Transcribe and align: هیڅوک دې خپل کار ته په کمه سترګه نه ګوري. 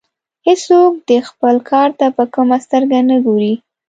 هیڅوک 0.47 0.93
دې 1.07 1.17
خپل 1.29 1.55
کار 1.69 1.89
ته 1.99 2.05
په 2.17 2.23
کمه 2.33 2.57
سترګه 2.65 2.99
نه 3.09 3.17
ګوري. 3.25 3.53